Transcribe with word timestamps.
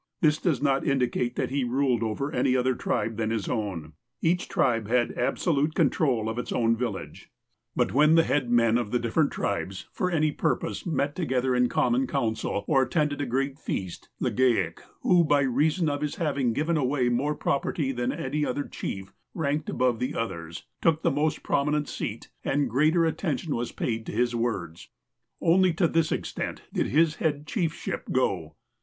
This 0.21 0.39
does 0.39 0.63
not 0.63 0.83
indicate 0.83 1.35
that 1.35 1.51
he 1.51 1.63
ruled 1.63 2.01
over 2.01 2.31
any 2.33 2.55
other 2.55 2.73
tribe 2.73 3.17
than 3.17 3.29
his 3.29 3.47
own. 3.47 3.93
Each 4.19 4.49
tribe 4.49 4.87
had 4.87 5.11
absolute 5.11 5.75
control 5.75 6.27
of 6.27 6.39
its 6.39 6.51
own 6.51 6.75
village; 6.75 7.29
but 7.75 7.93
when 7.93 8.15
66 8.15 8.15
THE 8.15 8.33
APOSTLE 8.33 8.47
OF 8.47 8.47
ALASKA 8.57 8.59
the 8.59 8.63
head 8.63 8.73
men 8.75 8.81
of 8.81 8.91
the 8.91 8.97
different 8.99 9.31
tribes, 9.31 9.85
for 9.91 10.09
any 10.09 10.31
purpose, 10.31 10.87
met 10.87 11.15
together 11.15 11.53
in 11.53 11.69
common 11.69 12.07
council, 12.07 12.63
or 12.65 12.81
attended 12.81 13.21
a 13.21 13.27
great 13.27 13.59
feast, 13.59 14.09
Legaic, 14.19 14.79
who, 15.01 15.23
by 15.23 15.41
reason 15.41 15.87
of 15.87 16.01
his 16.01 16.15
having 16.15 16.53
given 16.53 16.77
away 16.77 17.07
more 17.07 17.35
property 17.35 17.91
than 17.91 18.11
any 18.11 18.43
other 18.43 18.63
chief, 18.63 19.13
ranked 19.35 19.69
above 19.69 19.99
the 19.99 20.15
others, 20.15 20.63
took 20.81 21.03
the 21.03 21.11
most 21.11 21.43
prominent 21.43 21.87
seat, 21.87 22.31
and 22.43 22.71
greater 22.71 23.05
attention 23.05 23.55
was 23.55 23.71
paid 23.71 24.07
to 24.07 24.11
his 24.11 24.35
words. 24.35 24.89
Only 25.39 25.73
to 25.73 25.87
this 25.87 26.11
extent 26.11 26.63
did 26.73 26.87
his 26.87 27.17
head 27.17 27.45
chiefship 27.45 28.11
go. 28.11 28.55